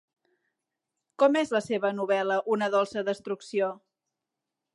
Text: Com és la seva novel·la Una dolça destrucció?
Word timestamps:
Com 1.23 1.37
és 1.43 1.53
la 1.57 1.61
seva 1.67 1.93
novel·la 1.99 2.39
Una 2.57 2.71
dolça 2.77 3.05
destrucció? 3.11 3.71